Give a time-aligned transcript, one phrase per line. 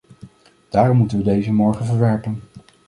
[0.69, 2.41] Daarom moeten we deze morgen verwerpen.